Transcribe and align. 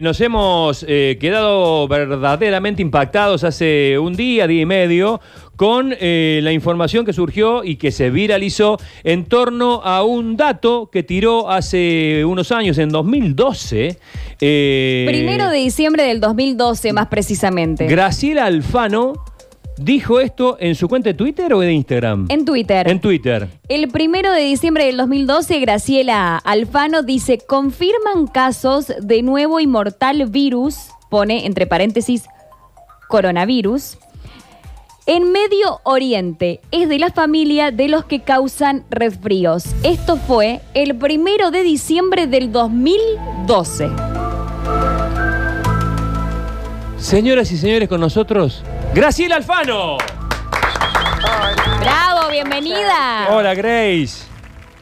Nos 0.00 0.20
hemos 0.20 0.84
eh, 0.86 1.18
quedado 1.20 1.88
verdaderamente 1.88 2.82
impactados 2.82 3.42
hace 3.42 3.98
un 3.98 4.14
día, 4.14 4.46
día 4.46 4.62
y 4.62 4.64
medio, 4.64 5.20
con 5.56 5.92
eh, 5.98 6.38
la 6.44 6.52
información 6.52 7.04
que 7.04 7.12
surgió 7.12 7.64
y 7.64 7.74
que 7.74 7.90
se 7.90 8.08
viralizó 8.08 8.78
en 9.02 9.24
torno 9.24 9.82
a 9.82 10.04
un 10.04 10.36
dato 10.36 10.88
que 10.88 11.02
tiró 11.02 11.50
hace 11.50 12.24
unos 12.24 12.52
años, 12.52 12.78
en 12.78 12.90
2012. 12.90 13.98
eh, 14.40 15.04
Primero 15.08 15.50
de 15.50 15.58
diciembre 15.58 16.04
del 16.04 16.20
2012, 16.20 16.92
más 16.92 17.08
precisamente. 17.08 17.88
Graciela 17.88 18.44
Alfano 18.44 19.14
dijo 19.80 20.20
esto 20.20 20.56
en 20.60 20.74
su 20.74 20.88
cuenta 20.88 21.10
de 21.10 21.14
Twitter 21.14 21.52
o 21.54 21.60
de 21.60 21.72
Instagram. 21.72 22.26
En 22.28 22.44
Twitter. 22.44 22.88
En 22.88 23.00
Twitter. 23.00 23.48
El 23.68 23.88
primero 23.88 24.32
de 24.32 24.42
diciembre 24.42 24.86
del 24.86 24.96
2012, 24.96 25.60
Graciela 25.60 26.36
Alfano 26.36 27.02
dice, 27.02 27.38
confirman 27.38 28.26
casos 28.26 28.92
de 29.00 29.22
nuevo 29.22 29.60
y 29.60 29.66
mortal 29.66 30.26
virus, 30.26 30.90
pone 31.10 31.46
entre 31.46 31.66
paréntesis, 31.66 32.24
coronavirus, 33.08 33.98
en 35.06 35.32
Medio 35.32 35.80
Oriente. 35.84 36.60
Es 36.70 36.88
de 36.88 36.98
la 36.98 37.10
familia 37.10 37.70
de 37.70 37.88
los 37.88 38.04
que 38.04 38.20
causan 38.20 38.84
resfríos. 38.90 39.64
Esto 39.82 40.16
fue 40.16 40.60
el 40.74 40.96
primero 40.96 41.50
de 41.50 41.62
diciembre 41.62 42.26
del 42.26 42.52
2012. 42.52 44.07
Señoras 46.98 47.52
y 47.52 47.56
señores, 47.56 47.88
con 47.88 48.00
nosotros, 48.00 48.64
Graciela 48.92 49.36
Alfano. 49.36 49.98
¡Bravo! 51.80 52.30
¡Bienvenida! 52.30 53.28
Hola, 53.30 53.54
Grace. 53.54 54.26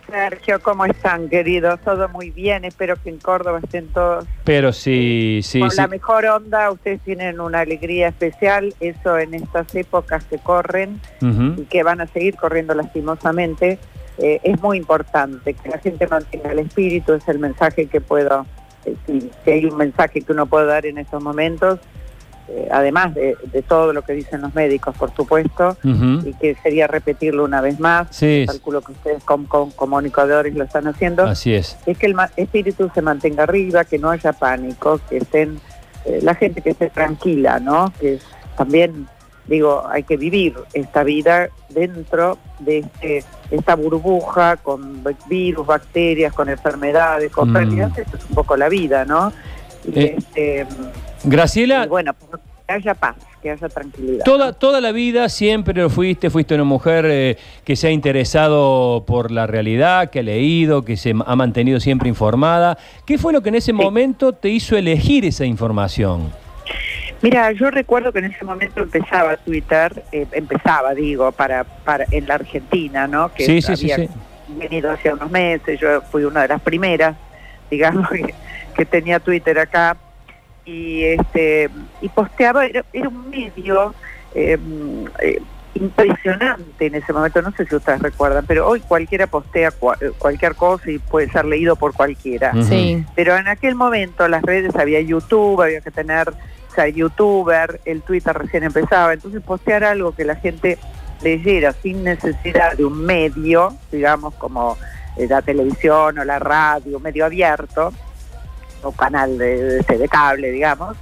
Sergio, 0.08 0.60
¿cómo 0.62 0.86
están, 0.86 1.28
queridos? 1.28 1.78
Todo 1.80 2.08
muy 2.08 2.30
bien, 2.30 2.64
espero 2.64 2.96
que 2.96 3.10
en 3.10 3.18
Córdoba 3.18 3.60
estén 3.62 3.88
todos 3.88 4.24
Pero 4.44 4.72
sí, 4.72 5.40
sí, 5.42 5.60
con 5.60 5.70
sí. 5.70 5.76
la 5.76 5.88
mejor 5.88 6.24
onda, 6.26 6.70
ustedes 6.70 7.00
tienen 7.02 7.38
una 7.38 7.60
alegría 7.60 8.08
especial, 8.08 8.72
eso 8.80 9.18
en 9.18 9.34
estas 9.34 9.74
épocas 9.74 10.24
que 10.24 10.38
corren 10.38 11.00
y 11.20 11.64
que 11.64 11.82
van 11.82 12.00
a 12.00 12.06
seguir 12.06 12.36
corriendo 12.36 12.74
lastimosamente, 12.74 13.78
eh, 14.18 14.40
es 14.42 14.60
muy 14.62 14.78
importante 14.78 15.52
que 15.54 15.68
la 15.68 15.78
gente 15.78 16.06
mantenga 16.06 16.52
el 16.52 16.60
espíritu, 16.60 17.12
es 17.12 17.28
el 17.28 17.40
mensaje 17.40 17.86
que 17.86 18.00
puedo, 18.00 18.46
eh, 18.86 18.94
si, 19.06 19.30
si 19.44 19.50
hay 19.50 19.66
un 19.66 19.76
mensaje 19.76 20.22
que 20.22 20.32
uno 20.32 20.46
puede 20.46 20.66
dar 20.66 20.86
en 20.86 20.98
estos 20.98 21.22
momentos, 21.22 21.80
eh, 22.48 22.68
además 22.70 23.14
de, 23.14 23.36
de 23.52 23.62
todo 23.62 23.92
lo 23.92 24.02
que 24.02 24.12
dicen 24.12 24.40
los 24.40 24.54
médicos, 24.54 24.96
por 24.96 25.14
supuesto, 25.14 25.76
y 25.82 26.32
que 26.34 26.54
sería 26.62 26.86
repetirlo 26.86 27.44
una 27.44 27.60
vez 27.60 27.80
más, 27.80 28.08
Sí, 28.10 28.44
calculo 28.46 28.80
que 28.82 28.92
ustedes 28.92 29.22
como, 29.24 29.48
como 29.48 29.70
comunicadores 29.72 30.54
lo 30.54 30.64
están 30.64 30.86
haciendo, 30.86 31.24
así 31.24 31.54
es. 31.54 31.76
es 31.86 31.98
que 31.98 32.06
el 32.06 32.16
espíritu 32.36 32.90
se 32.94 33.02
mantenga 33.02 33.42
arriba, 33.44 33.84
que 33.84 33.98
no 33.98 34.10
haya 34.10 34.32
pánico, 34.32 35.00
que 35.08 35.16
estén, 35.18 35.58
eh, 36.04 36.20
la 36.22 36.34
gente 36.34 36.60
que 36.62 36.70
esté 36.70 36.88
tranquila, 36.90 37.58
¿no? 37.58 37.92
Que 38.00 38.18
también, 38.56 39.08
digo, 39.46 39.84
hay 39.88 40.04
que 40.04 40.16
vivir 40.16 40.54
esta 40.72 41.02
vida 41.02 41.48
dentro 41.70 42.38
de 42.60 42.78
este, 42.78 43.24
esta 43.50 43.74
burbuja 43.74 44.56
con 44.56 45.02
virus, 45.28 45.66
bacterias, 45.66 46.32
con 46.32 46.48
enfermedades, 46.48 47.30
con 47.32 47.50
Mm. 47.50 47.52
pérdidas, 47.52 47.98
esto 47.98 48.16
es 48.16 48.24
un 48.28 48.34
poco 48.36 48.56
la 48.56 48.68
vida, 48.68 49.04
¿no? 49.04 49.32
Y, 49.84 49.98
Eh, 49.98 50.14
este, 50.18 50.66
Graciela, 51.24 51.84
y 51.84 51.88
bueno, 51.88 52.14
pues, 52.14 52.40
que 52.66 52.72
haya 52.72 52.94
paz, 52.94 53.16
que 53.42 53.50
haya 53.50 53.68
tranquilidad. 53.68 54.24
toda, 54.24 54.52
toda 54.52 54.80
la 54.80 54.92
vida 54.92 55.28
siempre 55.28 55.74
lo 55.74 55.90
fuiste, 55.90 56.30
fuiste 56.30 56.54
una 56.54 56.64
mujer 56.64 57.06
eh, 57.08 57.36
que 57.64 57.76
se 57.76 57.88
ha 57.88 57.90
interesado 57.90 59.04
por 59.06 59.30
la 59.30 59.46
realidad, 59.46 60.10
que 60.10 60.20
ha 60.20 60.22
leído, 60.22 60.84
que 60.84 60.96
se 60.96 61.10
ha 61.10 61.36
mantenido 61.36 61.80
siempre 61.80 62.08
informada. 62.08 62.76
¿Qué 63.04 63.18
fue 63.18 63.32
lo 63.32 63.42
que 63.42 63.50
en 63.50 63.56
ese 63.56 63.72
momento 63.72 64.32
te 64.32 64.48
hizo 64.48 64.76
elegir 64.76 65.24
esa 65.24 65.44
información? 65.44 66.32
Mira, 67.22 67.50
yo 67.52 67.70
recuerdo 67.70 68.12
que 68.12 68.18
en 68.18 68.26
ese 68.26 68.44
momento 68.44 68.82
empezaba 68.82 69.36
Twitter, 69.38 70.04
eh, 70.12 70.26
empezaba, 70.32 70.94
digo, 70.94 71.32
para, 71.32 71.64
para 71.64 72.04
en 72.10 72.26
la 72.26 72.34
Argentina, 72.34 73.06
¿no? 73.06 73.32
Que 73.32 73.46
Sí, 73.46 73.62
sí, 73.62 73.76
sí, 73.76 73.90
había 73.90 74.08
venido 74.48 74.90
hace 74.90 75.12
unos 75.12 75.30
meses, 75.30 75.80
yo 75.80 76.02
fui 76.02 76.24
una 76.24 76.42
de 76.42 76.48
las 76.48 76.60
primeras, 76.60 77.16
digamos, 77.70 78.08
que, 78.10 78.34
que 78.76 78.84
tenía 78.84 79.18
Twitter 79.18 79.58
acá 79.58 79.96
y 80.66 81.04
este 81.04 81.70
y 82.02 82.08
posteaba, 82.10 82.66
era, 82.66 82.84
era 82.92 83.08
un 83.08 83.30
medio 83.30 83.94
eh, 84.34 84.58
eh, 85.22 85.40
impresionante 85.74 86.86
en 86.86 86.94
ese 86.96 87.12
momento, 87.12 87.40
no 87.42 87.52
sé 87.52 87.66
si 87.66 87.76
ustedes 87.76 88.00
recuerdan, 88.00 88.44
pero 88.46 88.66
hoy 88.68 88.80
cualquiera 88.80 89.26
postea 89.26 89.70
cua- 89.70 89.96
eh, 90.00 90.12
cualquier 90.18 90.54
cosa 90.54 90.90
y 90.90 90.98
puede 90.98 91.30
ser 91.30 91.44
leído 91.44 91.76
por 91.76 91.92
cualquiera. 91.94 92.52
Sí. 92.64 93.04
Pero 93.14 93.36
en 93.36 93.48
aquel 93.48 93.74
momento 93.74 94.26
las 94.28 94.42
redes 94.42 94.74
había 94.76 95.00
YouTube, 95.00 95.62
había 95.62 95.80
que 95.80 95.90
tener 95.90 96.28
o 96.30 96.74
sea, 96.74 96.88
youtuber, 96.88 97.80
el 97.86 98.02
Twitter 98.02 98.36
recién 98.36 98.64
empezaba, 98.64 99.14
entonces 99.14 99.40
postear 99.42 99.84
algo 99.84 100.14
que 100.14 100.24
la 100.24 100.36
gente 100.36 100.76
leyera 101.22 101.72
sin 101.72 102.04
necesidad 102.04 102.74
de 102.76 102.84
un 102.84 103.04
medio, 103.06 103.74
digamos 103.90 104.34
como 104.34 104.76
eh, 105.16 105.26
la 105.26 105.40
televisión 105.40 106.18
o 106.18 106.24
la 106.24 106.38
radio, 106.38 107.00
medio 107.00 107.24
abierto, 107.24 107.92
o 108.86 108.92
canal 108.92 109.36
de, 109.38 109.82
de- 109.82 109.98
de 109.98 110.08
cable, 110.08 110.50
digamos, 110.50 110.96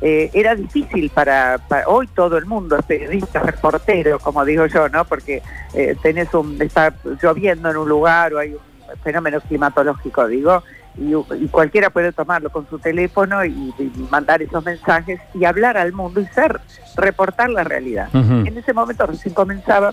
eh, 0.00 0.30
era 0.34 0.54
difícil 0.54 1.10
para, 1.10 1.58
para- 1.68 1.88
hoy 1.88 2.06
todo 2.08 2.36
el 2.36 2.46
mundo 2.46 2.76
es 2.76 2.84
periodista, 2.84 3.40
reportero, 3.40 4.18
como 4.18 4.44
digo 4.44 4.66
yo, 4.66 4.88
¿no? 4.88 5.04
Porque 5.04 5.42
eh, 5.74 5.96
tenés 6.02 6.32
un, 6.34 6.60
está 6.60 6.92
lloviendo 7.22 7.70
en 7.70 7.76
un 7.78 7.88
lugar 7.88 8.34
o 8.34 8.38
hay 8.38 8.52
un 8.52 8.60
fenómeno 9.02 9.40
climatológico, 9.40 10.26
digo, 10.26 10.62
y, 10.98 11.12
y 11.42 11.48
cualquiera 11.48 11.90
puede 11.90 12.12
tomarlo 12.12 12.50
con 12.50 12.66
su 12.68 12.78
teléfono 12.78 13.44
y, 13.44 13.50
y 13.78 14.06
mandar 14.10 14.40
esos 14.42 14.64
mensajes 14.64 15.20
y 15.34 15.44
hablar 15.44 15.76
al 15.76 15.92
mundo 15.92 16.20
y 16.20 16.26
ser, 16.26 16.60
reportar 16.96 17.50
la 17.50 17.64
realidad. 17.64 18.08
En 18.46 18.56
ese 18.56 18.72
momento 18.72 19.06
recién 19.06 19.34
comenzaba 19.34 19.92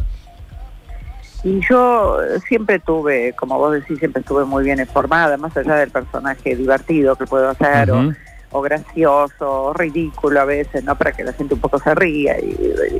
y 1.43 1.59
yo 1.69 2.17
siempre 2.47 2.79
tuve, 2.79 3.33
como 3.33 3.57
vos 3.57 3.73
decís, 3.73 3.99
siempre 3.99 4.21
estuve 4.21 4.45
muy 4.45 4.63
bien 4.63 4.79
informada, 4.79 5.35
más 5.37 5.55
allá 5.57 5.75
del 5.75 5.91
personaje 5.91 6.55
divertido 6.55 7.15
que 7.15 7.25
puedo 7.25 7.49
hacer 7.49 7.91
o- 7.91 8.61
gracioso, 8.61 9.63
o 9.65 9.73
ridículo 9.73 10.39
a 10.41 10.45
veces, 10.45 10.83
¿no? 10.83 10.95
Para 10.95 11.11
que 11.11 11.23
la 11.23 11.33
gente 11.33 11.55
un 11.55 11.59
poco 11.59 11.79
se 11.79 11.93
ría 11.95 12.39
y, 12.39 12.51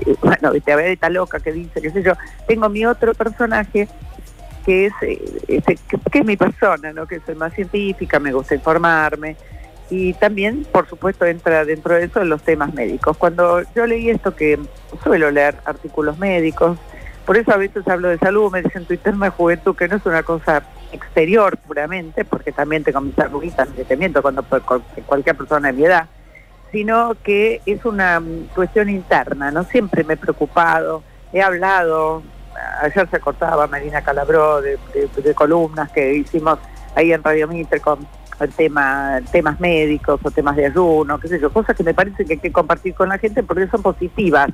y, 0.05 0.17
bueno, 0.21 0.51
viste, 0.51 0.73
a 0.73 0.75
ver 0.75 0.87
esta 0.87 1.09
loca 1.09 1.39
que 1.39 1.51
dice, 1.51 1.79
qué 1.81 1.91
sé 1.91 2.01
yo. 2.03 2.13
Tengo 2.47 2.69
mi 2.69 2.85
otro 2.85 3.13
personaje 3.13 3.87
que 4.65 4.87
es, 4.87 4.93
eh, 5.03 5.21
este, 5.47 5.77
que, 5.87 5.97
que 6.11 6.19
es 6.19 6.25
mi 6.25 6.37
persona, 6.37 6.91
¿no? 6.91 7.05
Que 7.05 7.19
soy 7.19 7.35
más 7.35 7.53
científica, 7.53 8.19
me 8.19 8.33
gusta 8.33 8.55
informarme 8.55 9.35
y 9.89 10.13
también, 10.13 10.65
por 10.71 10.87
supuesto, 10.89 11.25
entra 11.25 11.65
dentro 11.65 11.93
de 11.93 12.05
eso 12.05 12.23
los 12.23 12.41
temas 12.41 12.73
médicos. 12.73 13.15
Cuando 13.17 13.61
yo 13.75 13.85
leí 13.85 14.09
esto 14.09 14.35
que 14.35 14.57
suelo 15.03 15.29
leer 15.29 15.55
artículos 15.65 16.17
médicos, 16.17 16.79
por 17.25 17.37
eso 17.37 17.53
a 17.53 17.57
veces 17.57 17.87
hablo 17.87 18.09
de 18.09 18.17
salud, 18.17 18.51
me 18.51 18.61
dicen 18.61 18.85
Twitter 18.85 19.13
de 19.13 19.29
juventud, 19.29 19.75
que 19.75 19.87
no 19.87 19.95
es 19.95 20.05
una 20.05 20.23
cosa 20.23 20.63
exterior 20.91 21.57
puramente, 21.57 22.25
porque 22.25 22.51
también 22.51 22.83
tengo 22.83 23.01
mis 23.01 23.17
arruguitas, 23.17 23.69
mis 23.69 23.97
miento 23.97 24.21
cuando 24.21 24.43
cualquier 25.05 25.35
persona 25.35 25.69
de 25.69 25.73
mi 25.73 25.85
edad, 25.85 26.07
sino 26.71 27.15
que 27.23 27.61
es 27.65 27.85
una 27.85 28.19
mm, 28.19 28.49
cuestión 28.53 28.89
interna, 28.89 29.51
¿no? 29.51 29.63
Siempre 29.63 30.03
me 30.03 30.15
he 30.15 30.17
preocupado, 30.17 31.03
he 31.31 31.41
hablado, 31.41 32.23
ayer 32.81 33.07
se 33.09 33.19
cortaba 33.19 33.67
Marina 33.67 34.01
Calabró 34.01 34.61
de, 34.61 34.77
columnas 35.35 35.91
que 35.91 36.15
hicimos 36.15 36.59
ahí 36.95 37.13
en 37.13 37.23
Radio 37.23 37.47
Mitre 37.47 37.79
con 37.79 38.05
el 38.39 38.51
tema, 38.51 39.19
temas 39.31 39.59
médicos 39.59 40.19
o 40.23 40.31
temas 40.31 40.55
de 40.55 40.65
ayuno, 40.65 41.19
qué 41.19 41.27
sé 41.29 41.39
yo, 41.39 41.53
cosas 41.53 41.75
que 41.75 41.83
me 41.83 41.93
parece 41.93 42.25
que 42.25 42.33
hay 42.33 42.39
que 42.39 42.51
compartir 42.51 42.93
con 42.93 43.07
la 43.07 43.17
gente 43.17 43.43
porque 43.43 43.67
son 43.67 43.81
positivas, 43.81 44.49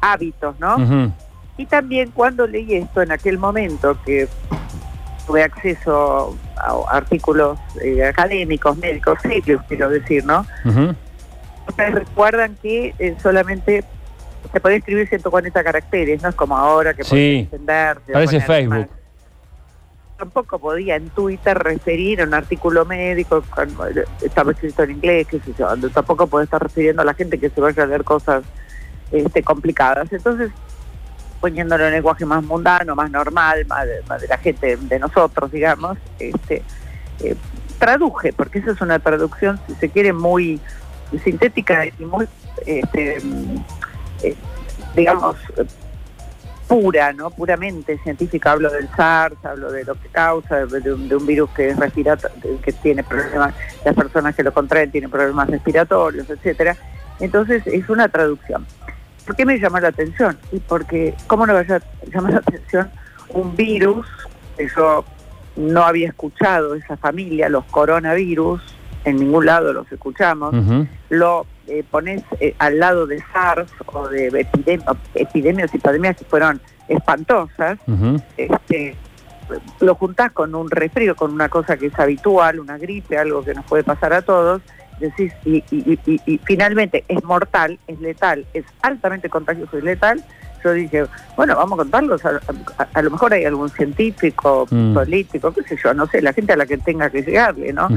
hábitos, 0.00 0.58
¿no? 0.58 0.76
Y 1.56 1.66
también 1.66 2.10
cuando 2.10 2.46
leí 2.46 2.74
esto 2.74 3.02
en 3.02 3.12
aquel 3.12 3.38
momento 3.38 3.96
que 4.04 4.28
tuve 5.26 5.42
acceso 5.42 6.36
a 6.56 6.96
artículos 6.96 7.58
eh, 7.82 8.04
académicos, 8.04 8.76
médicos, 8.76 9.18
serios, 9.22 9.62
quiero 9.68 9.88
decir, 9.90 10.24
¿no? 10.24 10.46
Ustedes 11.68 11.94
recuerdan 11.94 12.56
que 12.62 12.94
eh, 12.98 13.16
solamente 13.22 13.84
se 14.52 14.60
podía 14.60 14.76
escribir 14.76 15.08
140 15.08 15.64
caracteres, 15.64 16.22
no 16.22 16.28
es 16.28 16.34
como 16.34 16.56
ahora 16.56 16.94
que 16.94 17.02
Sí. 17.04 17.48
podés 17.50 17.98
Parece 18.12 18.40
Facebook. 18.40 18.78
más. 18.78 18.88
Tampoco 20.18 20.58
podía 20.58 20.96
en 20.96 21.10
Twitter 21.10 21.58
referir 21.58 22.22
a 22.22 22.24
un 22.24 22.32
artículo 22.32 22.84
médico, 22.86 23.42
estaba 24.22 24.52
escrito 24.52 24.84
en 24.84 24.92
inglés, 24.92 25.26
qué 25.28 25.40
sé 25.40 25.52
yo, 25.58 25.68
tampoco 25.90 26.26
puede 26.26 26.44
estar 26.44 26.62
refiriendo 26.62 27.02
a 27.02 27.04
la 27.04 27.12
gente 27.14 27.38
que 27.38 27.50
se 27.50 27.60
vaya 27.60 27.82
a 27.82 27.86
leer 27.86 28.02
cosas 28.04 28.42
este, 29.12 29.42
complicadas. 29.42 30.10
Entonces, 30.12 30.50
poniéndolo 31.40 31.86
en 31.86 31.92
lenguaje 31.92 32.24
más 32.24 32.42
mundano, 32.42 32.94
más 32.94 33.10
normal, 33.10 33.66
más 33.66 33.86
de, 33.86 34.28
la 34.28 34.38
gente, 34.38 34.76
de 34.76 34.98
nosotros, 34.98 35.50
digamos, 35.50 35.98
este, 36.18 36.62
eh, 37.20 37.36
traduje, 37.78 38.32
porque 38.32 38.58
esa 38.58 38.72
es 38.72 38.80
una 38.80 38.98
traducción, 38.98 39.60
si 39.66 39.74
se 39.74 39.88
quiere, 39.88 40.12
muy 40.12 40.60
sintética 41.22 41.86
y 41.86 42.04
muy, 42.04 42.26
este, 42.66 43.18
eh, 44.22 44.34
digamos, 44.94 45.36
pura, 46.66 47.12
¿no? 47.12 47.30
Puramente 47.30 47.98
científica, 47.98 48.52
hablo 48.52 48.70
del 48.70 48.88
SARS, 48.96 49.36
hablo 49.44 49.70
de 49.70 49.84
lo 49.84 49.94
que 49.94 50.08
causa, 50.08 50.66
de, 50.66 50.92
un, 50.92 51.08
de 51.08 51.16
un 51.16 51.26
virus 51.26 51.50
que 51.50 51.70
es 51.70 51.76
respiratorio, 51.76 52.60
que 52.60 52.72
tiene 52.72 53.04
problemas, 53.04 53.54
las 53.84 53.94
personas 53.94 54.34
que 54.34 54.42
lo 54.42 54.52
contraen 54.52 54.90
tienen 54.90 55.10
problemas 55.10 55.48
respiratorios, 55.48 56.28
etcétera. 56.28 56.76
Entonces 57.20 57.66
es 57.66 57.88
una 57.88 58.08
traducción. 58.08 58.66
¿Por 59.26 59.36
qué 59.36 59.44
me 59.44 59.58
llama 59.58 59.80
la 59.80 59.88
atención? 59.88 60.38
Y 60.52 60.60
porque, 60.60 61.14
¿cómo 61.26 61.46
no 61.46 61.54
va 61.54 61.60
a 61.60 61.80
llamar 62.12 62.32
la 62.32 62.38
atención 62.38 62.90
un 63.30 63.54
virus? 63.56 64.06
que 64.56 64.68
yo 64.74 65.04
no 65.56 65.82
había 65.82 66.08
escuchado 66.08 66.74
esa 66.74 66.96
familia, 66.96 67.48
los 67.50 67.64
coronavirus, 67.66 68.62
en 69.04 69.16
ningún 69.16 69.44
lado 69.46 69.72
los 69.72 69.90
escuchamos, 69.92 70.54
lo 71.10 71.46
eh, 71.66 71.84
pones 71.90 72.22
eh, 72.40 72.54
al 72.58 72.78
lado 72.78 73.06
de 73.06 73.22
SARS 73.32 73.70
o 73.86 74.08
de 74.08 74.30
epidem- 74.30 74.96
epidemias 75.14 75.74
y 75.74 75.78
pandemias 75.78 76.16
que 76.16 76.24
fueron 76.24 76.60
espantosas, 76.88 77.78
este, 78.36 78.96
lo 79.80 79.94
juntás 79.94 80.32
con 80.32 80.54
un 80.54 80.70
resfrío, 80.70 81.14
con 81.16 81.32
una 81.32 81.48
cosa 81.48 81.76
que 81.76 81.86
es 81.86 81.98
habitual, 81.98 82.58
una 82.58 82.78
gripe, 82.78 83.18
algo 83.18 83.44
que 83.44 83.54
nos 83.54 83.64
puede 83.66 83.84
pasar 83.84 84.12
a 84.12 84.22
todos, 84.22 84.62
decís, 84.98 85.32
y, 85.44 85.56
y- 85.70 85.98
y- 86.06 86.20
y 86.26 86.38
finalmente 86.44 87.04
es 87.08 87.22
mortal, 87.24 87.78
es 87.86 88.00
letal, 88.00 88.46
es 88.54 88.64
altamente 88.82 89.28
contagioso 89.28 89.78
y 89.78 89.82
letal, 89.82 90.22
yo 90.64 90.72
dije, 90.72 91.04
bueno, 91.36 91.54
vamos 91.54 91.74
a 91.78 91.82
contarlos, 91.82 92.24
a, 92.24 92.40
a- 92.78 92.88
a 92.92 93.02
lo 93.02 93.10
mejor 93.10 93.32
hay 93.34 93.44
algún 93.44 93.70
científico, 93.70 94.66
Mm. 94.70 94.94
político, 94.94 95.52
qué 95.52 95.62
sé 95.62 95.76
yo, 95.82 95.94
no 95.94 96.06
sé, 96.06 96.20
la 96.22 96.32
gente 96.32 96.54
a 96.54 96.56
la 96.56 96.66
que 96.66 96.78
tenga 96.78 97.08
que 97.10 97.22
llegarle, 97.22 97.72
¿no? 97.72 97.88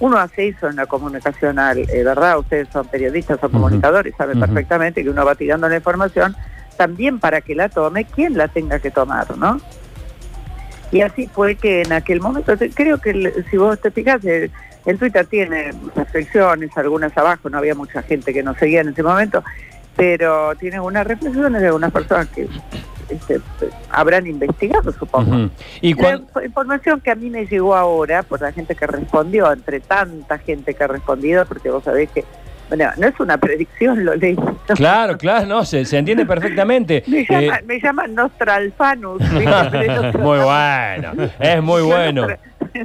Uno 0.00 0.18
hace 0.18 0.48
eso 0.48 0.68
en 0.68 0.76
la 0.76 0.86
comunicacional, 0.86 1.78
eh, 1.78 2.02
¿verdad? 2.04 2.38
Ustedes 2.38 2.68
son 2.72 2.86
periodistas, 2.88 3.40
son 3.40 3.50
comunicadores, 3.52 4.14
saben 4.16 4.38
perfectamente 4.40 5.02
que 5.02 5.10
uno 5.10 5.24
va 5.24 5.34
tirando 5.34 5.68
la 5.68 5.76
información 5.76 6.34
también 6.76 7.20
para 7.20 7.40
que 7.42 7.54
la 7.54 7.68
tome 7.68 8.04
quien 8.06 8.36
la 8.36 8.48
tenga 8.48 8.78
que 8.80 8.90
tomar, 8.90 9.36
¿no? 9.38 9.60
Y 10.92 11.02
así 11.02 11.28
fue 11.28 11.54
que 11.54 11.82
en 11.82 11.92
aquel 11.92 12.20
momento, 12.20 12.52
creo 12.74 12.98
que 12.98 13.44
si 13.50 13.56
vos 13.56 13.80
te 13.80 13.90
fijas, 13.90 14.24
el, 14.24 14.50
el 14.86 14.98
Twitter 14.98 15.26
tiene 15.26 15.72
reflexiones, 15.94 16.76
algunas 16.76 17.16
abajo, 17.16 17.48
no 17.48 17.58
había 17.58 17.74
mucha 17.74 18.02
gente 18.02 18.32
que 18.32 18.42
nos 18.42 18.56
seguía 18.56 18.80
en 18.80 18.88
ese 18.88 19.02
momento, 19.02 19.44
pero 19.96 20.54
tiene 20.56 20.80
unas 20.80 21.06
reflexiones 21.06 21.60
de 21.60 21.68
algunas 21.68 21.92
personas 21.92 22.28
que 22.28 22.48
este, 23.10 23.40
habrán 23.90 24.26
investigado, 24.26 24.92
supongo. 24.92 25.50
Y 25.80 25.94
La 25.94 26.20
información 26.44 27.00
que 27.00 27.10
a 27.10 27.14
mí 27.14 27.28
me 27.28 27.46
llegó 27.46 27.74
ahora, 27.74 28.22
por 28.22 28.40
la 28.40 28.52
gente 28.52 28.74
que 28.74 28.86
respondió, 28.86 29.52
entre 29.52 29.80
tanta 29.80 30.38
gente 30.38 30.74
que 30.74 30.84
ha 30.84 30.86
respondido, 30.86 31.44
porque 31.44 31.70
vos 31.70 31.84
sabés 31.84 32.08
que, 32.10 32.24
bueno, 32.70 32.90
no 32.96 33.06
es 33.08 33.20
una 33.20 33.36
predicción, 33.36 34.04
lo 34.04 34.14
leí. 34.14 34.36
Claro, 34.74 35.18
claro, 35.18 35.46
no, 35.46 35.64
se, 35.64 35.84
se 35.84 35.98
entiende 35.98 36.24
perfectamente. 36.24 37.02
Me, 37.08 37.26
llama, 37.28 37.56
Eh, 37.56 37.62
me 37.66 37.80
llaman 37.80 38.14
Nostralfanus. 38.14 39.22
Pero 39.70 40.12
muy 40.18 40.38
bueno, 40.38 41.30
es 41.38 41.62
muy 41.62 41.82
bueno. 41.82 42.26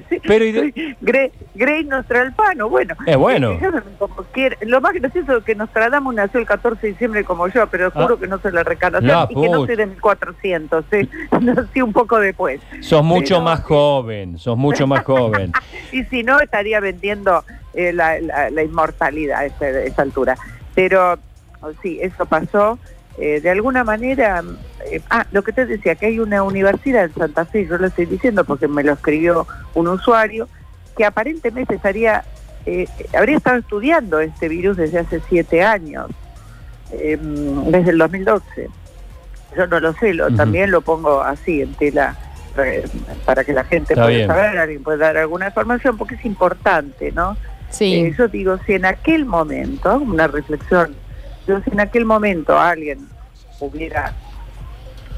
Sí, 0.09 0.19
Pero 0.25 0.45
de- 0.45 0.95
Grey, 0.99 1.31
Grey 1.53 1.83
Nostralfano, 1.83 2.67
bueno. 2.69 2.95
Es 3.05 3.15
bueno. 3.17 3.55
como. 3.99 4.57
Lo 4.61 4.81
más 4.81 4.93
gracioso 4.93 5.37
es 5.37 5.43
que 5.43 5.53
Nostradamus 5.53 6.15
nació 6.15 6.39
el 6.39 6.47
14 6.47 6.81
de 6.81 6.87
diciembre 6.93 7.23
como 7.23 7.47
yo, 7.49 7.67
pero 7.67 7.91
juro 7.91 8.15
Ah. 8.15 8.19
que 8.19 8.27
no 8.27 8.39
la 8.51 8.63
reencarnación 8.63 9.07
La 9.11 9.27
y 9.29 9.35
que 9.35 9.49
no 9.49 9.65
soy 9.67 9.75
de 9.75 9.85
1400, 9.85 10.85
¿sí? 10.91 11.09
nací 11.39 11.81
un 11.83 11.93
poco 11.93 12.19
después. 12.19 12.61
sos 12.79 13.03
mucho 13.03 13.35
Pero- 13.35 13.41
más 13.41 13.61
joven, 13.61 14.39
sos 14.39 14.57
mucho 14.57 14.87
más 14.87 15.03
joven. 15.03 15.51
Y 15.91 16.03
si 16.05 16.23
no, 16.23 16.39
estaría 16.39 16.79
vendiendo 16.79 17.43
eh, 17.75 17.93
la, 17.93 18.19
la- 18.21 18.49
la 18.49 18.63
inmortalidad 18.63 19.39
a 19.39 19.45
esta, 19.45 19.65
a 19.65 19.69
esta 19.83 20.01
altura. 20.01 20.37
Pero 20.73 21.17
oh, 21.61 21.71
sí, 21.81 21.99
eso 22.01 22.25
pasó. 22.25 22.79
Eh, 23.17 23.39
de 23.41 23.49
alguna 23.49 23.83
manera, 23.83 24.43
eh, 24.91 25.01
ah, 25.09 25.25
lo 25.31 25.41
que 25.43 25.53
te 25.53 25.65
decía, 25.65 25.95
que 25.95 26.07
hay 26.07 26.19
una 26.19 26.43
universidad 26.43 27.05
en 27.05 27.13
Santa 27.13 27.45
Fe, 27.45 27.65
yo 27.65 27.77
lo 27.77 27.87
estoy 27.87 28.05
diciendo 28.07 28.43
porque 28.43 28.67
me 28.67 28.83
lo 28.83 28.93
escribió 28.93 29.47
un 29.73 29.87
usuario, 29.87 30.49
que 30.97 31.05
aparentemente 31.05 31.75
estaría, 31.75 32.23
habría 33.17 33.37
estado 33.37 33.57
estudiando 33.57 34.19
este 34.19 34.49
virus 34.49 34.75
desde 34.77 34.99
hace 34.99 35.21
siete 35.29 35.63
años, 35.63 36.07
eh, 36.91 37.17
desde 37.21 37.91
el 37.91 37.97
2012. 37.97 38.69
Yo 39.57 39.67
no 39.67 39.79
lo 39.79 39.93
sé, 39.93 40.13
lo, 40.13 40.29
también 40.35 40.71
lo 40.71 40.81
pongo 40.81 41.21
así 41.21 41.61
en 41.61 41.73
tela 41.75 42.17
para 43.25 43.43
que 43.43 43.53
la 43.53 43.63
gente 43.65 43.93
Está 43.93 44.03
pueda 44.05 44.15
bien. 44.15 44.27
saber, 44.27 44.57
alguien 44.57 44.83
pueda 44.83 44.97
dar 45.07 45.17
alguna 45.17 45.47
información, 45.47 45.97
porque 45.97 46.15
es 46.15 46.25
importante, 46.25 47.11
¿no? 47.13 47.37
Sí. 47.69 47.95
Eh, 47.95 48.15
yo 48.17 48.27
digo, 48.27 48.57
si 48.65 48.73
en 48.73 48.85
aquel 48.85 49.25
momento, 49.25 49.97
una 49.97 50.27
reflexión, 50.27 50.95
yo 51.47 51.59
si 51.61 51.71
en 51.71 51.79
aquel 51.79 52.05
momento 52.05 52.57
alguien 52.57 53.07
hubiera, 53.59 54.13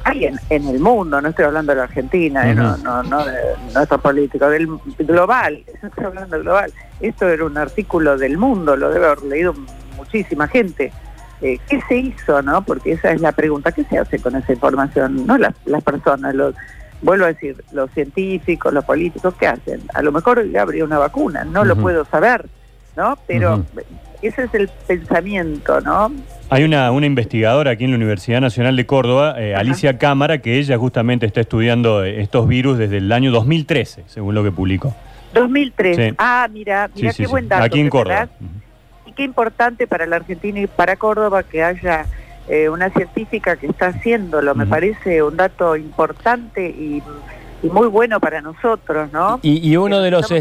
alguien 0.03 0.39
en 0.49 0.67
el 0.67 0.79
mundo, 0.79 1.21
no 1.21 1.29
estoy 1.29 1.45
hablando 1.45 1.71
de 1.71 1.77
la 1.77 1.83
Argentina, 1.83 2.49
eh, 2.49 2.55
no, 2.55 2.77
no, 2.77 3.03
no 3.03 3.25
de 3.25 3.33
nuestro 3.73 3.99
político, 3.99 4.49
del 4.49 4.67
global, 4.99 5.63
estoy 5.83 6.05
hablando 6.05 6.39
global, 6.39 6.73
esto 6.99 7.27
era 7.27 7.45
un 7.45 7.57
artículo 7.57 8.17
del 8.17 8.37
mundo, 8.37 8.75
lo 8.75 8.89
debe 8.89 9.05
haber 9.05 9.23
leído 9.23 9.53
muchísima 9.95 10.47
gente. 10.47 10.91
Eh, 11.39 11.59
¿Qué 11.69 11.79
se 11.87 11.97
hizo, 11.97 12.41
no? 12.41 12.63
Porque 12.63 12.93
esa 12.93 13.11
es 13.11 13.21
la 13.21 13.31
pregunta, 13.31 13.71
¿qué 13.71 13.83
se 13.83 13.99
hace 13.99 14.17
con 14.19 14.35
esa 14.35 14.53
información? 14.53 15.27
No 15.27 15.37
las, 15.37 15.53
las 15.65 15.83
personas, 15.83 16.33
los, 16.33 16.55
vuelvo 17.01 17.25
a 17.25 17.27
decir, 17.27 17.63
los 17.71 17.91
científicos, 17.91 18.73
los 18.73 18.83
políticos, 18.85 19.33
¿qué 19.39 19.47
hacen? 19.47 19.81
A 19.93 20.01
lo 20.01 20.11
mejor 20.11 20.43
habría 20.59 20.83
una 20.83 20.97
vacuna, 20.97 21.43
no 21.43 21.63
lo 21.63 21.75
puedo 21.75 22.05
saber, 22.05 22.45
¿no? 22.95 23.17
Pero 23.27 23.63
ese 24.21 24.43
es 24.43 24.53
el 24.53 24.69
pensamiento, 24.87 25.79
¿no? 25.81 26.11
Hay 26.49 26.63
una, 26.63 26.91
una 26.91 27.05
investigadora 27.05 27.71
aquí 27.71 27.83
en 27.83 27.91
la 27.91 27.97
Universidad 27.97 28.39
Nacional 28.41 28.75
de 28.75 28.85
Córdoba, 28.85 29.35
eh. 29.37 29.53
Alicia 29.53 29.97
Cámara, 29.97 30.37
que 30.39 30.57
ella 30.57 30.77
justamente 30.77 31.25
está 31.25 31.41
estudiando 31.41 32.03
eh, 32.03 32.21
estos 32.21 32.47
virus 32.47 32.77
desde 32.77 32.97
el 32.97 33.11
año 33.11 33.31
2013, 33.31 34.05
según 34.07 34.33
lo 34.33 34.43
que 34.43 34.51
publicó. 34.51 34.95
2003. 35.33 35.95
Sí. 35.97 36.15
Ah, 36.17 36.47
mira, 36.51 36.89
mira 36.95 37.11
Sí, 37.11 37.17
qué 37.17 37.25
sí. 37.25 37.29
buen 37.29 37.47
dato. 37.49 37.63
Aquí 37.63 37.79
en 37.81 37.89
Córdoba. 37.89 38.29
Y 39.05 39.11
qué 39.11 39.23
importante 39.23 39.87
para 39.87 40.05
la 40.05 40.15
Argentina 40.15 40.59
y 40.61 40.67
para 40.67 40.95
Córdoba 40.95 41.43
que 41.43 41.63
haya 41.63 42.05
eh, 42.47 42.69
una 42.69 42.89
científica 42.89 43.55
que 43.57 43.67
está 43.67 43.87
haciéndolo. 43.87 44.55
Me 44.55 44.65
parece 44.65 45.21
un 45.23 45.35
dato 45.37 45.75
importante 45.75 46.67
y, 46.69 47.01
y 47.63 47.67
muy 47.67 47.87
bueno 47.87 48.19
para 48.19 48.41
nosotros, 48.41 49.11
¿no? 49.11 49.39
Y, 49.41 49.67
y 49.67 49.77
uno 49.77 49.99
de 49.99 50.11
los 50.11 50.31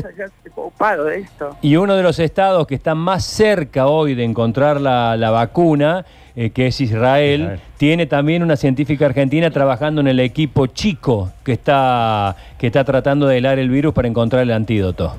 ocupados 0.54 1.06
de 1.06 1.18
esto. 1.20 1.56
y 1.62 1.76
uno 1.76 1.96
de 1.96 2.02
los 2.02 2.18
estados 2.18 2.66
que 2.66 2.74
están 2.76 2.98
más 2.98 3.24
cerca 3.24 3.86
hoy 3.86 4.14
de 4.14 4.24
encontrar 4.24 4.80
la, 4.80 5.16
la 5.16 5.30
vacuna, 5.30 6.04
eh, 6.34 6.50
que 6.50 6.68
es 6.68 6.80
Israel, 6.80 7.40
Israel. 7.42 7.60
tiene 7.76 8.06
también 8.06 8.42
una 8.42 8.56
científica 8.56 9.06
argentina 9.06 9.50
trabajando 9.50 10.00
en 10.00 10.08
el 10.08 10.20
equipo 10.20 10.66
chico 10.66 11.30
que 11.44 11.52
está, 11.52 12.36
que 12.58 12.66
está 12.68 12.84
tratando 12.84 13.26
de 13.26 13.38
helar 13.38 13.58
el 13.58 13.68
virus 13.70 13.92
para 13.94 14.08
encontrar 14.08 14.42
el 14.42 14.52
antídoto. 14.52 15.14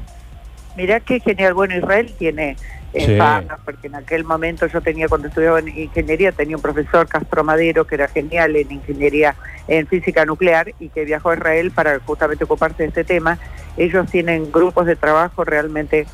Mirá 0.78 1.00
qué 1.00 1.20
genial. 1.20 1.54
Bueno, 1.56 1.76
Israel 1.76 2.14
tiene 2.18 2.56
eh, 2.94 3.06
Sí. 3.06 3.18
fama, 3.18 3.60
porque 3.66 3.88
en 3.88 3.96
aquel 3.96 4.24
momento 4.24 4.66
yo 4.68 4.80
tenía, 4.82 5.08
cuando 5.10 5.28
estudiaba 5.28 5.60
en 5.60 5.68
ingeniería, 5.70 6.32
tenía 6.32 6.56
un 6.56 6.62
profesor, 6.62 7.08
Castro 7.08 7.44
Madero, 7.44 7.86
que 7.86 7.96
era 7.96 8.08
genial 8.08 8.56
en 8.56 8.72
ingeniería, 8.72 9.36
en 9.68 9.88
física 9.88 10.24
nuclear, 10.26 10.74
y 10.80 10.90
que 10.90 11.04
viajó 11.04 11.32
a 11.32 11.36
Israel 11.36 11.72
para 11.72 12.00
justamente 12.00 12.46
ocuparse 12.46 12.84
de 12.84 12.90
este 12.90 13.04
tema. 13.04 13.40
Ellos 13.76 14.08
tienen 14.10 14.52
grupos 14.52 14.86
de 14.86 14.96
trabajo 14.96 15.44
realmente 15.44 16.06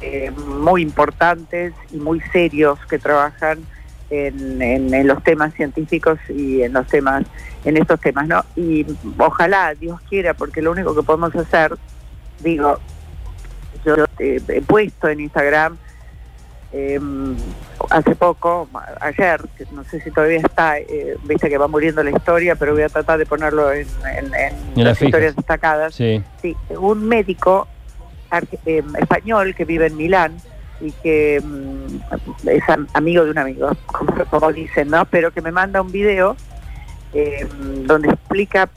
eh, 0.00 0.30
muy 0.30 0.82
importantes 0.82 1.72
y 1.92 1.96
muy 1.98 2.20
serios 2.32 2.78
que 2.88 2.98
trabajan 2.98 3.58
en, 4.10 4.60
en- 4.62 4.94
en 4.94 5.06
los 5.06 5.22
temas 5.22 5.52
científicos 5.54 6.18
y 6.28 6.62
en 6.62 6.72
los 6.72 6.86
temas, 6.86 7.24
en 7.64 7.76
estos 7.76 8.00
temas, 8.00 8.26
¿no? 8.26 8.44
Y 8.56 8.86
ojalá, 9.18 9.74
Dios 9.74 10.00
quiera, 10.08 10.34
porque 10.34 10.62
lo 10.62 10.70
único 10.72 10.94
que 10.94 11.02
podemos 11.02 11.34
hacer, 11.36 11.76
digo, 12.40 12.78
yo 13.84 13.94
eh, 14.18 14.40
he 14.48 14.60
puesto 14.62 15.08
en 15.08 15.20
Instagram 15.20 15.76
eh, 16.72 17.00
hace 17.90 18.14
poco, 18.14 18.68
ayer, 19.00 19.40
que 19.56 19.64
no 19.72 19.84
sé 19.84 20.00
si 20.00 20.10
todavía 20.10 20.38
está, 20.40 20.78
eh, 20.78 21.16
viste 21.24 21.48
que 21.48 21.56
va 21.56 21.66
muriendo 21.68 22.02
la 22.02 22.10
historia, 22.10 22.56
pero 22.56 22.74
voy 22.74 22.82
a 22.82 22.88
tratar 22.90 23.18
de 23.18 23.24
ponerlo 23.26 23.72
en, 23.72 23.86
en- 24.16 24.34
en 24.34 24.52
En 24.76 24.84
las 24.84 25.00
historias 25.00 25.34
destacadas. 25.34 25.94
Sí. 25.94 26.22
Sí, 26.42 26.54
un 26.78 27.08
médico 27.08 27.66
eh, 28.66 28.82
español 28.98 29.54
que 29.54 29.64
vive 29.64 29.86
en 29.86 29.96
Milán 29.96 30.36
y 30.80 30.92
que 30.92 31.40
mm, 31.42 32.48
es 32.48 32.68
am- 32.68 32.86
amigo 32.92 33.24
de 33.24 33.30
un 33.30 33.38
amigo, 33.38 33.70
como, 33.86 34.12
como 34.30 34.52
dicen, 34.52 34.90
¿no? 34.90 35.06
Pero 35.06 35.30
que 35.32 35.40
me 35.40 35.50
manda 35.52 35.80
un 35.80 35.90
video 35.90 36.36
donde 37.86 38.08
explica 38.10 38.68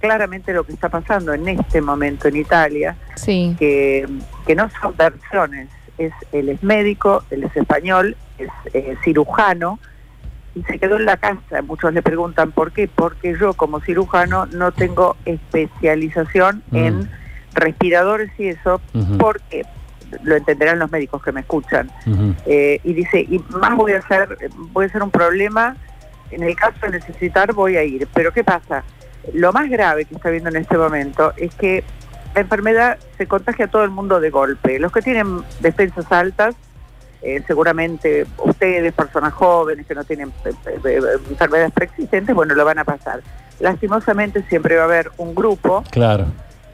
claramente 0.00 0.52
lo 0.52 0.64
que 0.64 0.72
está 0.72 0.88
pasando 0.88 1.32
en 1.34 1.46
este 1.48 1.80
momento 1.80 2.28
en 2.28 2.36
Italia, 2.36 2.96
Sí. 3.16 3.54
que, 3.58 4.08
que 4.46 4.54
no 4.54 4.68
son 4.80 4.96
versiones, 4.96 5.68
es 5.98 6.12
él 6.32 6.48
es 6.48 6.62
médico, 6.62 7.22
él 7.30 7.44
es 7.44 7.54
español, 7.56 8.16
es 8.38 8.48
eh, 8.72 8.96
cirujano 9.04 9.78
y 10.54 10.62
se 10.62 10.78
quedó 10.78 10.96
en 10.96 11.04
la 11.04 11.16
casa. 11.18 11.62
Muchos 11.62 11.92
le 11.92 12.02
preguntan 12.02 12.50
por 12.52 12.72
qué, 12.72 12.88
porque 12.88 13.36
yo 13.38 13.52
como 13.54 13.80
cirujano 13.80 14.46
no 14.46 14.72
tengo 14.72 15.16
especialización 15.26 16.62
Mm. 16.70 16.76
en 16.76 17.10
respiradores 17.54 18.30
y 18.38 18.48
eso, 18.48 18.80
porque 19.18 19.64
lo 20.22 20.34
entenderán 20.36 20.78
los 20.78 20.90
médicos 20.90 21.22
que 21.22 21.32
me 21.32 21.40
escuchan. 21.40 21.90
Eh, 22.46 22.80
y 22.82 22.92
dice, 22.94 23.20
y 23.20 23.38
más 23.50 23.76
voy 23.76 23.92
a 23.92 23.98
hacer, 23.98 24.36
voy 24.72 24.84
a 24.84 24.88
hacer 24.88 25.02
un 25.02 25.10
problema 25.10 25.76
en 26.30 26.42
el 26.44 26.54
caso 26.56 26.78
de 26.82 26.90
necesitar 26.90 27.52
voy 27.52 27.76
a 27.76 27.82
ir. 27.84 28.08
Pero 28.14 28.32
¿qué 28.32 28.42
pasa? 28.44 28.82
Lo 29.32 29.52
más 29.52 29.68
grave 29.68 30.04
que 30.06 30.14
está 30.14 30.30
viendo 30.30 30.48
en 30.50 30.56
este 30.56 30.76
momento 30.78 31.32
es 31.36 31.54
que 31.54 31.84
la 32.34 32.40
enfermedad 32.42 32.98
se 33.18 33.26
contagia 33.26 33.66
a 33.66 33.68
todo 33.68 33.84
el 33.84 33.90
mundo 33.90 34.20
de 34.20 34.30
golpe. 34.30 34.78
Los 34.78 34.92
que 34.92 35.02
tienen 35.02 35.42
defensas 35.60 36.10
altas, 36.10 36.54
eh, 37.22 37.42
seguramente 37.46 38.26
ustedes, 38.38 38.92
personas 38.94 39.32
jóvenes 39.34 39.86
que 39.86 39.94
no 39.94 40.04
tienen 40.04 40.32
eh, 40.44 40.52
eh, 40.84 41.00
enfermedades 41.28 41.72
preexistentes, 41.72 42.34
bueno, 42.34 42.54
lo 42.54 42.64
van 42.64 42.78
a 42.78 42.84
pasar. 42.84 43.20
Lastimosamente 43.58 44.42
siempre 44.48 44.76
va 44.76 44.82
a 44.82 44.84
haber 44.86 45.10
un 45.18 45.34
grupo 45.34 45.84
Claro. 45.90 46.26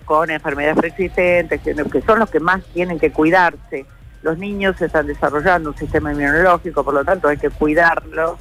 con 0.04 0.30
enfermedades 0.30 0.76
preexistentes, 0.78 1.60
que, 1.62 1.74
que 1.74 2.02
son 2.02 2.20
los 2.20 2.30
que 2.30 2.38
más 2.38 2.62
tienen 2.72 2.98
que 2.98 3.10
cuidarse. 3.10 3.86
Los 4.22 4.38
niños 4.38 4.80
están 4.80 5.06
desarrollando 5.06 5.70
un 5.70 5.76
sistema 5.76 6.12
inmunológico, 6.12 6.84
por 6.84 6.94
lo 6.94 7.04
tanto 7.04 7.28
hay 7.28 7.38
que 7.38 7.50
cuidarlos. 7.50 8.38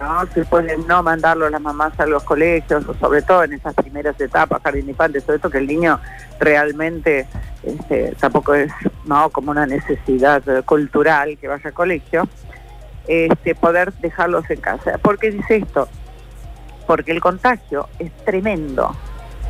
¿No? 0.00 0.26
Se 0.32 0.44
pueden 0.44 0.86
no 0.86 1.02
mandarlo 1.02 1.48
las 1.50 1.60
mamás 1.60 1.98
a 1.98 2.06
los 2.06 2.22
colegios, 2.24 2.84
sobre 3.00 3.22
todo 3.22 3.44
en 3.44 3.54
esas 3.54 3.74
primeras 3.74 4.20
etapas, 4.20 4.62
jardín 4.62 4.94
sobre 4.96 5.38
todo 5.38 5.50
que 5.50 5.58
el 5.58 5.66
niño 5.66 6.00
realmente 6.38 7.26
este, 7.62 8.14
tampoco 8.18 8.54
es 8.54 8.72
no 9.04 9.30
como 9.30 9.50
una 9.50 9.66
necesidad 9.66 10.42
cultural 10.64 11.36
que 11.38 11.48
vaya 11.48 11.64
al 11.66 11.72
colegio, 11.72 12.28
este, 13.06 13.54
poder 13.54 13.92
dejarlos 13.94 14.48
en 14.50 14.60
casa. 14.60 14.98
¿Por 14.98 15.18
qué 15.18 15.30
dice 15.30 15.56
esto? 15.56 15.88
Porque 16.86 17.12
el 17.12 17.20
contagio 17.20 17.88
es 17.98 18.12
tremendo. 18.24 18.94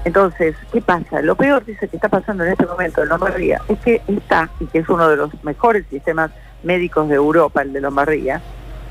Entonces, 0.05 0.55
¿qué 0.73 0.81
pasa? 0.81 1.21
Lo 1.23 1.35
peor, 1.35 1.65
dice, 1.65 1.89
que 1.89 1.97
está 1.97 2.09
pasando 2.09 2.45
en 2.45 2.53
este 2.53 2.67
momento 2.67 3.03
en 3.03 3.09
Lombardía, 3.09 3.61
es 3.69 3.79
que 3.81 4.01
está, 4.07 4.49
y 4.61 4.67
que 4.67 4.79
es 4.79 4.89
uno 4.89 5.09
de 5.09 5.17
los 5.17 5.45
mejores 5.45 5.87
sistemas 5.91 6.31
médicos 6.63 7.09
de 7.09 7.17
Europa, 7.17 7.63
el 7.63 7.73
de 7.73 7.81
Lombardía, 7.81 8.41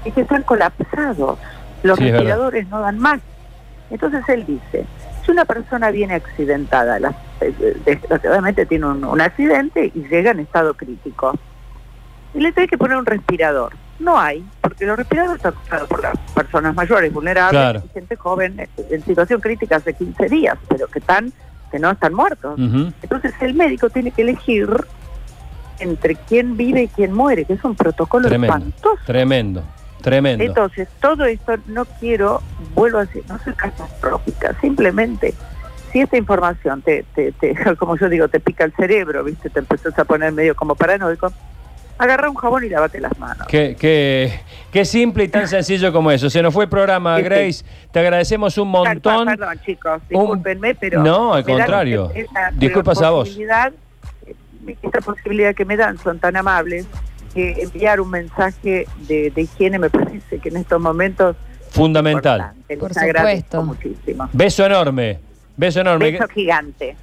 es 0.07 0.13
que 0.13 0.21
están 0.21 0.43
colapsados. 0.43 1.37
Los 1.83 1.97
Sí, 1.97 2.09
respiradores 2.11 2.67
no 2.69 2.79
dan 2.81 2.99
más. 2.99 3.19
Entonces 3.89 4.21
él 4.29 4.45
dice, 4.45 4.85
si 5.25 5.31
una 5.31 5.45
persona 5.45 5.91
viene 5.91 6.15
accidentada, 6.15 6.99
la- 6.99 7.15
eh, 7.41 7.77
desgraciadamente 7.85 8.65
tiene 8.65 8.85
un, 8.87 9.03
un 9.05 9.21
accidente 9.21 9.91
y 9.93 9.99
llega 10.07 10.31
en 10.31 10.39
estado 10.41 10.73
crítico, 10.73 11.33
y 12.33 12.39
le 12.41 12.51
tiene 12.51 12.67
que 12.67 12.77
poner 12.77 12.97
un 12.97 13.05
respirador. 13.05 13.73
No 13.99 14.19
hay, 14.19 14.45
porque 14.61 14.85
los 14.85 14.97
respiradores 14.97 15.37
están 15.37 15.53
usados 15.63 15.87
por 15.87 16.03
las 16.03 16.17
personas 16.35 16.75
mayores, 16.75 17.11
vulnerables, 17.13 17.51
Claro. 17.61 17.81
y 17.85 17.89
gente 17.93 18.15
joven 18.15 18.59
eh, 18.59 18.67
en 18.91 19.03
situación 19.03 19.39
crítica 19.41 19.77
hace 19.77 19.93
15 19.93 20.25
días, 20.27 20.57
pero 20.67 20.87
que 20.87 20.99
están 20.99 21.31
que 21.71 21.79
no 21.79 21.91
están 21.91 22.13
muertos. 22.13 22.57
Entonces 23.01 23.33
el 23.41 23.53
médico 23.53 23.89
tiene 23.89 24.11
que 24.11 24.21
elegir 24.21 24.69
entre 25.79 26.15
quién 26.15 26.55
vive 26.57 26.83
y 26.83 26.87
quién 26.87 27.11
muere, 27.13 27.43
que 27.45 27.53
es 27.53 27.63
un 27.63 27.75
protocolo 27.75 28.27
Tremendo. 28.27 28.55
espantoso. 28.55 28.99
Tremendo. 29.05 29.63
Tremendo. 30.01 30.43
Entonces, 30.43 30.87
todo 31.01 31.25
esto 31.25 31.55
no 31.67 31.85
quiero, 31.85 32.41
vuelvo 32.75 32.99
a 32.99 33.05
decir, 33.05 33.23
no 33.27 33.37
soy 33.39 33.53
catastrófica, 33.53 34.55
simplemente 34.61 35.33
si 35.91 36.01
esta 36.01 36.17
información 36.17 36.81
te, 36.81 37.03
te, 37.15 37.31
te, 37.31 37.55
como 37.77 37.97
yo 37.97 38.07
digo, 38.09 38.27
te 38.27 38.39
pica 38.39 38.63
el 38.65 38.73
cerebro, 38.73 39.23
viste, 39.23 39.49
te 39.49 39.59
empezás 39.59 39.97
a 39.97 40.05
poner 40.05 40.31
medio 40.33 40.55
como 40.55 40.75
paranoico, 40.75 41.31
agarra 41.97 42.29
un 42.29 42.35
jabón 42.35 42.63
y 42.63 42.69
lávate 42.69 42.99
las 42.99 43.17
manos. 43.17 43.47
Qué, 43.47 43.75
qué- 43.79 44.39
qué 44.71 44.85
simple 44.85 45.23
y 45.23 45.27
tan 45.29 45.47
sencillo 45.47 45.91
como 45.91 46.11
eso. 46.11 46.29
Se 46.29 46.41
nos 46.43 46.53
fue 46.53 46.65
el 46.65 46.69
programa. 46.69 47.19
Grace. 47.21 47.65
Te 47.91 47.99
agradecemos 47.99 48.55
un 48.59 48.67
montón. 48.69 49.25
Perdón, 49.27 49.59
chicos, 49.65 50.01
discúlpenme, 50.07 50.75
pero... 50.75 51.01
No, 51.01 51.33
al 51.33 51.43
contrario. 51.43 52.11
esa- 52.13 52.51
Disculpas 52.53 53.01
a 53.01 53.09
vos. 53.09 53.35
eh, 53.35 54.75
Esta 54.83 55.01
posibilidad 55.01 55.55
que 55.55 55.65
me 55.65 55.75
dan 55.75 55.97
son 55.97 56.19
tan 56.19 56.35
amables 56.35 56.85
que 57.33 57.61
enviar 57.63 57.99
un 58.01 58.09
mensaje 58.09 58.87
de, 59.07 59.31
de 59.31 59.41
higiene 59.41 59.79
me 59.79 59.89
parece 59.89 60.39
que 60.39 60.49
en 60.49 60.57
estos 60.57 60.81
momentos 60.81 61.35
Fundamental. 61.69 62.53
Por 62.79 62.97
agradezco 62.97 63.61
supuesto. 63.61 63.63
muchísimo. 63.63 64.29
Beso 64.33 64.65
enorme. 64.65 65.19
Beso 65.55 65.81
enorme. 65.81 66.11
Beso 66.11 66.27
gigante. 66.29 66.95